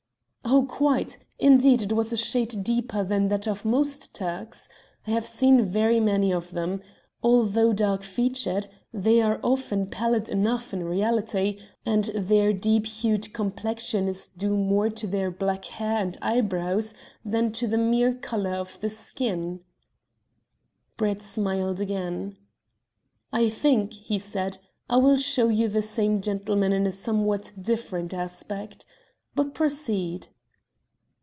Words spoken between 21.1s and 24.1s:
smiled again. "I think,"